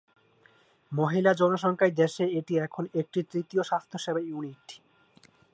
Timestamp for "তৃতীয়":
3.31-3.63